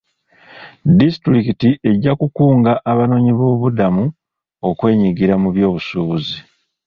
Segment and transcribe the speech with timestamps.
[0.99, 4.03] Disitulikiti ejja kukunga abanoonyiboobubudamu
[4.69, 6.37] okwenyigira mu byobusuubuzi.